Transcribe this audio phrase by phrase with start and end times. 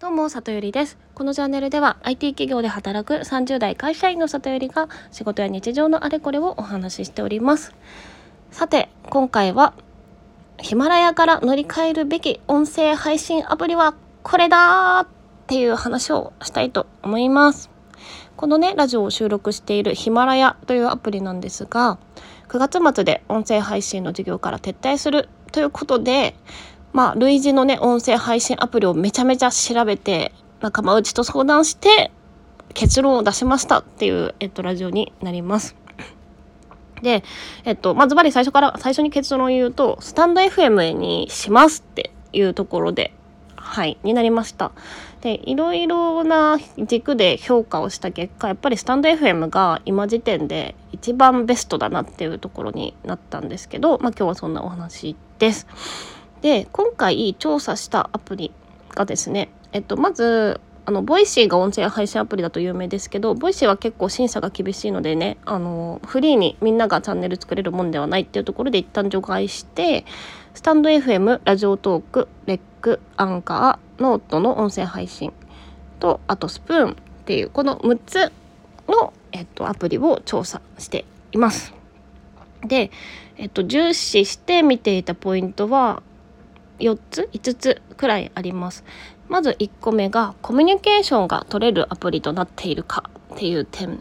[0.00, 0.98] どうも、里よりです。
[1.14, 7.72] このチャンネルでは IT 企業で働く30代会社員の里よりが仕事や日常のあれこれをお話ししております。
[8.50, 9.72] さて、今回は
[10.60, 13.94] ヒマラヤから乗り換えるべき音声配信アプリは
[14.24, 15.06] これだっ
[15.46, 17.70] ていう話をしたいと思います。
[18.36, 21.98] このね、ラジオを収録しているヒマラヤというアプリなんですが、
[22.48, 26.34] 9月末で音声配信の事業から撤退するということで、
[26.94, 32.12] まあ、類似のね、音声配信アプリをめちゃめちゃ調べて、仲間内と相談して、
[32.72, 35.74] 結論を出しましたっていう、えっと、ラジオになります。
[37.02, 37.24] で、
[37.64, 43.12] えっと、まあ、ずばり最初から、最初に結論を言うと、スタンド FM にしますっていうところで、
[43.56, 44.70] はい、になりました。
[45.20, 55.66] で、いろいろな軸で評価をした結果、やっぱりスタンド FM が今時点で一番ベストだなっていうところになったんですけど、まあ、今日はそんなお話です。
[56.44, 58.52] で今回調査したアプリ
[58.90, 70.04] がですね、えっと、まずあのボイシーが音声配信アプリだと有名ですけどボイシーは結構審査が厳しいのでねあのフリーにみんながチャンネル作れるもんではないっていうところで一旦除外して
[70.52, 75.32] スタンド FM ラジオトークレックアンカーノートの音声配信
[75.98, 78.32] とあとスプーンっていうこの6つ
[78.86, 81.72] の、えっと、アプリを調査しています。
[82.66, 82.90] で、
[83.38, 86.02] えっと、重視して見ていたポイントは
[86.78, 88.84] 4つ？5つくらいあります。
[89.28, 94.00] まず1個目がコミュニケーションが取れるアプリとなっているかっていう点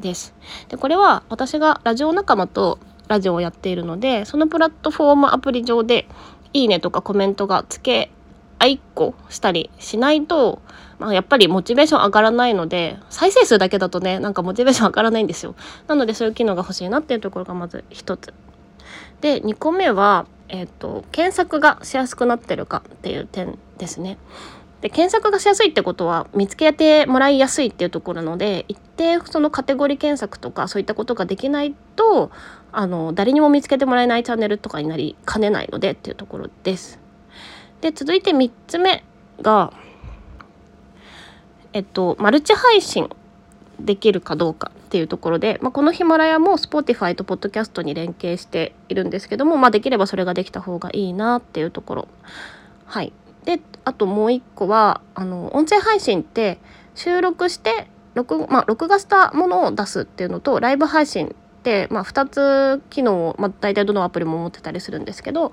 [0.00, 0.34] です。
[0.68, 6.06] でこれは私がラジオ仲間とラジオをやっているのでそのプラットフォームアプリ上で
[6.52, 8.10] いいねとかコメントがつけ
[8.60, 10.60] あいっこしたりしないと、
[10.98, 15.54] まあ、やっぱりモチベーション上がらないので再生数だけだとねなんかモチベーション上がらないんですよ。
[15.88, 18.34] なのでそういう機能が欲しいなっていうところがまず1つ。
[19.20, 24.18] で2個目はえーと、検索がしやすくなってるかっていう点ですね。
[24.80, 32.30] で検索がしやすいってことは見つけてもらいやすいっていうところなので一定そのカテゴリー検索とかそういったことができないと
[32.72, 36.98] あの誰にも見つけてもらえないチャンネルとかになりかねないのでっていうところです。
[37.82, 39.04] で続いて3つ目
[39.42, 39.74] が
[41.74, 43.10] えっとマルチ配信
[43.84, 52.08] できるかどうかっていうところで、まあ、このヒマラヤも Spotify と Podcast に連携しているんですけども、まあ、できればそれができた方がいいなっていうところ。
[52.86, 53.12] はい、
[53.44, 56.58] であともう一個はあの音声配信って
[56.94, 65.52] 収録して録,、まあ、録画したものを出すっていうのとライブ配信って、まあ、2つ機能を、まあ、大体どのアプリも持ってたりするんですけど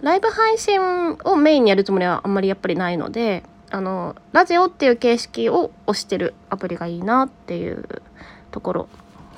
[0.00, 0.80] ライブ配信
[1.24, 8.02] をメインにやるつもりはあんまりやっぱりないのであのラジオっていう形式を押してるアプリがいいなっていう
[8.50, 8.88] ところ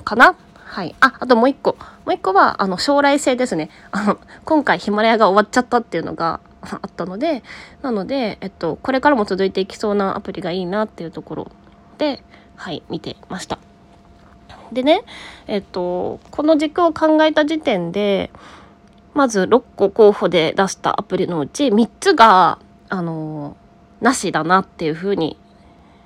[0.03, 0.35] かな。
[0.71, 0.95] はい。
[1.01, 1.75] あ、あともう一個。
[2.05, 3.69] もう一個は、あの、将来性ですね。
[3.91, 7.43] あの、今回ヒマラヤが終わっちゃったっていうのが あったので、
[7.81, 11.51] なので、えっと、これからも続いていきそうなアプリがいいなっていうところ
[11.97, 12.23] で、
[12.55, 13.57] はい、見てました。
[14.71, 15.03] でね、
[15.47, 18.31] えっと、この軸を考えた時点で、
[19.13, 23.57] まず6個候補で出したアプリのうち3つが、あの、
[24.01, 25.37] なしだなっていうふうに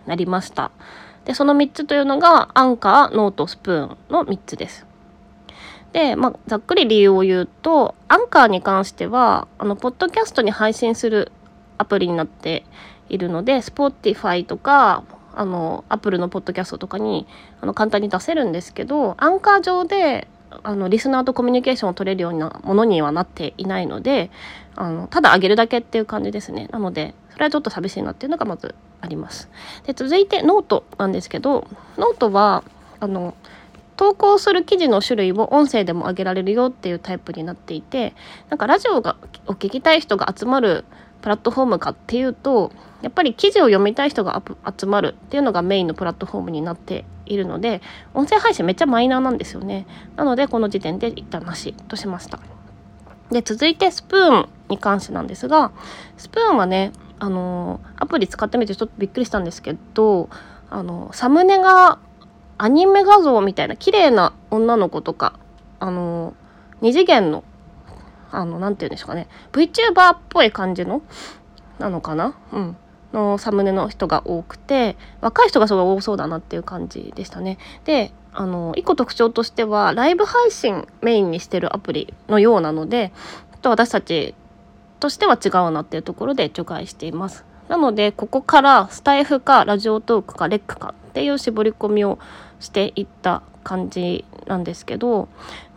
[0.05, 0.71] なりました。
[1.25, 4.85] で、その3つというのが、アンカー、ノート、スプーンの3つです。
[5.91, 11.31] で、まあ、ざっくり理由を言うと、アンカーに関しては、あの、ポッドキャストに配信する
[11.77, 12.63] アプリになって
[13.09, 17.25] いるので、Spotify とか、あの、Apple のポッドキャストとかに、
[17.61, 20.27] あの、簡単に出せるんですけど、アンカー上で、
[20.63, 24.31] あのリスナーとコミュニケーションを取れるようなものにはなっていないので
[24.75, 29.49] あのただ上げるだけっていう感じですねなのでそれはちょっと寂しいなっていうのがまずあります。
[29.85, 32.63] で続いてノートなんですけどノートは
[32.99, 33.35] あの
[33.97, 38.13] 投稿する記事の種類を音声でも上げられるよっていうタイプになっていて
[38.49, 40.85] なんかラジオがを聞きたい人が集まる
[41.21, 44.41] プラットフォームかっていうとやっぱり記事を読みたい人が
[44.77, 47.81] 集まるっていうのがメインのプラットフォームになっているので
[48.13, 49.85] 音声配信めっちゃマイナーなんですよね。
[50.15, 52.39] なのでこの時点で一旦なしとしました。
[53.31, 55.71] で続いてスプーンに関してなんですが
[56.17, 60.29] スプーンはねあのアプリ使ってみてちょっとびっくりしたんですけど
[60.69, 61.99] あのサムネが
[62.57, 65.39] アニメ画像みたいな綺麗な女の子とか
[65.79, 66.33] あの
[66.81, 67.43] 二次元の
[68.31, 69.27] あの何て言うんでしょうかね。
[69.53, 71.01] VTuber っぽい感じの
[71.79, 72.35] なのかな？
[72.51, 72.77] うん。
[73.13, 77.57] のサムネの人が多くて若い人がすごい多そうだなっていう感じでしたね。
[77.85, 83.13] であの一個特徴としてはライブ配信メインにしてるアプリのようなので
[83.61, 84.35] と私たち
[85.05, 87.45] としては違うなっていうところで除外しています。
[87.69, 92.17] なのでここからスタイフかラジオトークかレックかっていう絞り込みを
[92.59, 95.27] していった感じなんですけど、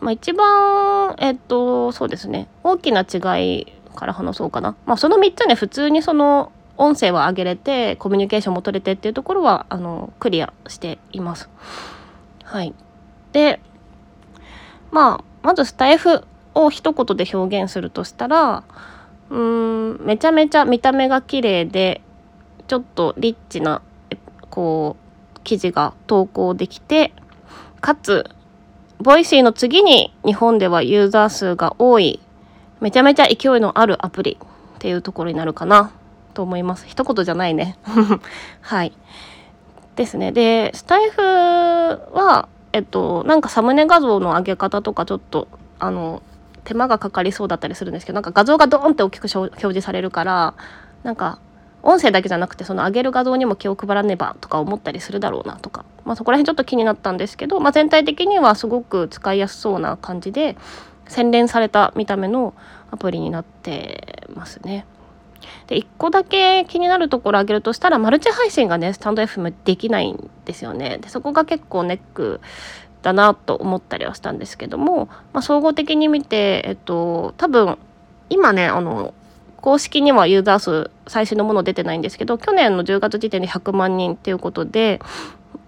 [0.00, 4.76] まあ、一番えっとそうですね大きな違いから話そうかな。
[4.86, 11.50] まあ、その3つね普通にその音声は上げれてコミュニケーションも取れてっていうところはあのクリアしています。
[12.44, 12.72] はい、
[13.32, 13.60] で
[14.90, 18.64] まあまずスタイフを一言で表現するとしたら
[19.30, 22.00] うーんめちゃめちゃ見た目が綺麗で
[22.66, 23.82] ちょっとリッチな
[24.50, 24.96] こ
[25.36, 27.12] う記事が投稿できて
[27.80, 28.28] かつ
[28.98, 32.20] ボイシーの次に日本ではユーザー数が多い
[32.80, 35.92] めちゃめちゃ勢いのあるアプリっていうところになるかな
[36.34, 36.86] と思います。
[36.86, 37.76] 一言じゃないね。
[38.60, 38.92] はい。
[39.96, 40.30] ですね。
[40.30, 45.48] でスタイフはえっとなんかサムネ画像の上げ方とかちょっと
[45.80, 46.22] あの
[46.68, 50.54] 手間がかかりそうだったりするんですけどなんか画像がドーンって大きく表示されるから
[51.02, 51.40] なんか
[51.82, 60.58] 音声だけじゃなくてその上げる画像にも気を配らねばとか思ったりするだろうなとか、まあ、そこら辺ちょっと気になったんですけど、まあ、全体的にはすごく使いやすそうな感じで
[61.06, 62.52] 洗練された見た目の
[62.90, 64.84] アプリになってますね。
[65.68, 70.98] で1個だけ気になるところ挙げるとしたらマルチ配信がねスタンド FM できないんですよね。
[70.98, 72.40] でそこが結構ネック
[73.02, 77.78] だなと思ったりはしたんですけども、まあ、総合的に見て、えっと、多分
[78.28, 79.14] 今ねあの
[79.60, 85.00] 公式にはユーザー数最新のもの出てないんですけど去年の10月時点で100万人っていうことで、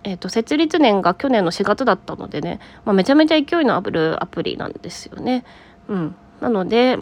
[0.04, 5.44] えーと、設立年が去年の4月だったのでね、まあ、めちゃめちゃ勢いのあるアプリなんですよね。
[5.88, 6.98] うん、なので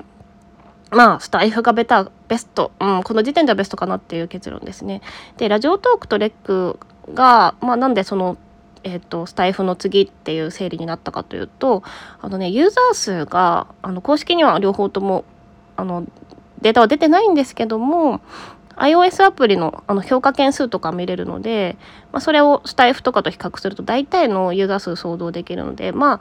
[0.91, 5.03] まあスタイフがベタベスト、うん、この時点ではベストかなっていう結論ですね。
[5.37, 6.79] でラジオトークとレック
[7.13, 8.39] が、まあ、なんでその
[8.85, 11.83] えーと、スタイフの次っていう整理になったかというと
[12.21, 15.25] あのねユーザー数があの公式には両方とも
[15.77, 16.07] あの
[16.61, 18.21] データは出てないんですけども
[18.77, 21.77] iOS アプリのあの評価件数とか見れるので、
[22.13, 26.21] まあ、それをスタイフとかと比較すると大体のユーザー数想像できるのでまあ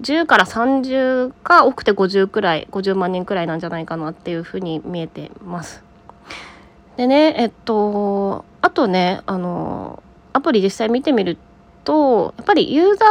[0.00, 5.84] 10から30か多くて50くらい50万人くらいなんじゃないかなっていうふうに見えてます。
[6.96, 10.02] でねえっとあとねあの
[10.32, 11.38] アプリ実際見てみる
[11.84, 13.06] とやっぱりユーザ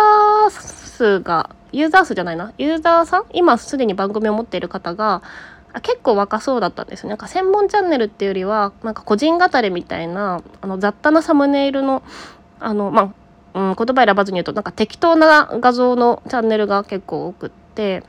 [0.48, 2.54] ー数がユーザー数じゃないな。
[2.58, 5.22] ユーザーさん今すでに番組を持っている方が
[5.80, 12.04] 結構若そうだったんですよなんか専門チャンネルっていうよりはなんか個人語りみたいなあの雑多なサムネイルの
[12.60, 13.14] あのま
[13.54, 18.04] あ、うん、言葉選ばずに言うとなんか適当な画像のチャンネルが結構多くって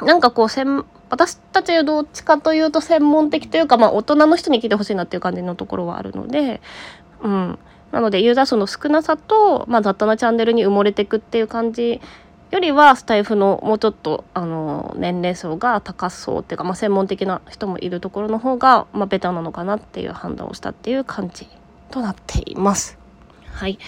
[0.00, 6.60] なんかこう専私たちはどっちかというと専門的というか、まあ、大人の人に聞いてほしいなっていう感じのところはあるので、
[7.22, 7.58] うん、
[7.94, 12.00] なのでユーザー数の少なさと、まあ、雑多なチャンネルに埋もれていくっていう感じ
[12.50, 21.46] よりはスタイフのもうちょっとあの年齢層が高そうっていうか、まあ、専門的な人もいるところの方が、まあ、ベタなのかなっていう判断をしたっていう感じ
[21.92, 22.98] となっています。
[23.46, 23.78] はい、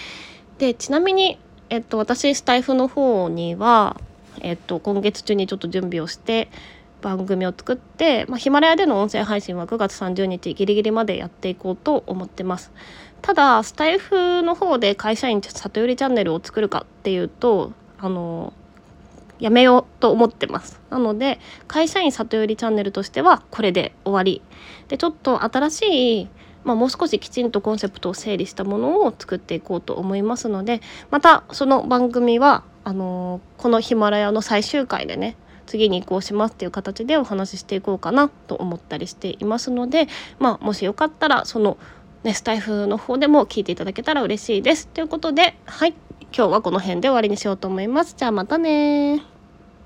[0.57, 1.37] でちなみに、
[1.69, 3.99] えっと、私スタイフの方には、
[4.39, 6.49] えっと、今月中にちょっと準備をして
[7.01, 12.71] 番組を作って、まあ、ヒマラヤでの音声配信は9月30日ギリギリまでやっていこうと思ってます。
[13.21, 18.53] ただスタイフの方で会社員里寄りチャンネルを作るかっていうとあの
[19.39, 24.41] やめようと思ってますなので会社員里寄りチャンネルとしてはこれで終わり
[24.87, 26.27] でちょっと新しい
[26.63, 40.07] まあ、もう少しきちんとコンセプトを整理したものを作っていこうと思いますのでまたその番組はあのー、このヒマラヤの最終回でね次に移行しますっていう形でお話ししていこうかなと思ったりしていますので、
[40.39, 41.77] まあ、もしよかったらその、
[42.23, 44.87] ね、スタイフの方でも聞いていただけたら嬉しいです。
[44.87, 45.93] ということではい
[46.35, 48.15] 今日はこの辺で終わりにしようと思います。
[48.17, 49.36] じゃあまたね